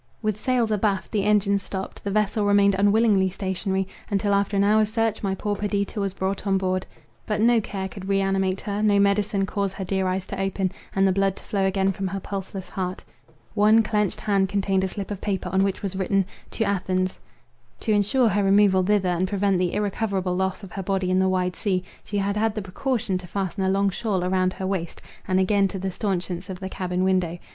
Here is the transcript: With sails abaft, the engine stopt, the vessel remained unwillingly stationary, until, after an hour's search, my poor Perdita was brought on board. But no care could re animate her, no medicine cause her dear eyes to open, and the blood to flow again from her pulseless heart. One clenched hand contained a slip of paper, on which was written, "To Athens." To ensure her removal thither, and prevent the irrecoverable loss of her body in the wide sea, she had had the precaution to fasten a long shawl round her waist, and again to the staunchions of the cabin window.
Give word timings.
With 0.19 0.41
sails 0.41 0.71
abaft, 0.71 1.11
the 1.11 1.25
engine 1.25 1.59
stopt, 1.59 2.03
the 2.03 2.09
vessel 2.09 2.43
remained 2.43 2.73
unwillingly 2.73 3.29
stationary, 3.29 3.87
until, 4.09 4.33
after 4.33 4.57
an 4.57 4.63
hour's 4.63 4.91
search, 4.91 5.21
my 5.21 5.35
poor 5.35 5.55
Perdita 5.55 5.99
was 5.99 6.15
brought 6.15 6.47
on 6.47 6.57
board. 6.57 6.87
But 7.27 7.39
no 7.39 7.61
care 7.61 7.87
could 7.87 8.09
re 8.09 8.19
animate 8.19 8.61
her, 8.61 8.81
no 8.81 8.99
medicine 8.99 9.45
cause 9.45 9.73
her 9.73 9.85
dear 9.85 10.07
eyes 10.07 10.25
to 10.25 10.41
open, 10.41 10.71
and 10.95 11.07
the 11.07 11.11
blood 11.11 11.35
to 11.35 11.43
flow 11.43 11.65
again 11.67 11.91
from 11.91 12.07
her 12.07 12.19
pulseless 12.19 12.67
heart. 12.69 13.03
One 13.53 13.83
clenched 13.83 14.19
hand 14.21 14.49
contained 14.49 14.83
a 14.83 14.87
slip 14.87 15.11
of 15.11 15.21
paper, 15.21 15.49
on 15.49 15.63
which 15.63 15.83
was 15.83 15.95
written, 15.95 16.25
"To 16.49 16.63
Athens." 16.63 17.19
To 17.81 17.91
ensure 17.91 18.29
her 18.29 18.43
removal 18.43 18.81
thither, 18.81 19.09
and 19.09 19.27
prevent 19.27 19.59
the 19.59 19.71
irrecoverable 19.75 20.35
loss 20.35 20.63
of 20.63 20.71
her 20.71 20.81
body 20.81 21.11
in 21.11 21.19
the 21.19 21.29
wide 21.29 21.55
sea, 21.55 21.83
she 22.03 22.17
had 22.17 22.35
had 22.37 22.55
the 22.55 22.63
precaution 22.63 23.19
to 23.19 23.27
fasten 23.27 23.63
a 23.65 23.69
long 23.69 23.91
shawl 23.91 24.27
round 24.27 24.53
her 24.53 24.65
waist, 24.65 25.03
and 25.27 25.39
again 25.39 25.67
to 25.67 25.77
the 25.77 25.91
staunchions 25.91 26.49
of 26.49 26.59
the 26.59 26.69
cabin 26.69 27.03
window. 27.03 27.37